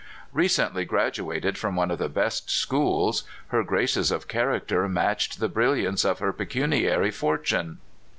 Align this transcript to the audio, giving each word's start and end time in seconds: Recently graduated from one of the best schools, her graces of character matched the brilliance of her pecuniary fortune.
Recently 0.33 0.83
graduated 0.83 1.59
from 1.59 1.75
one 1.75 1.91
of 1.91 1.99
the 1.99 2.09
best 2.09 2.49
schools, 2.49 3.23
her 3.49 3.63
graces 3.63 4.09
of 4.09 4.27
character 4.27 4.89
matched 4.89 5.39
the 5.39 5.47
brilliance 5.47 6.03
of 6.03 6.17
her 6.17 6.33
pecuniary 6.33 7.11
fortune. 7.11 7.77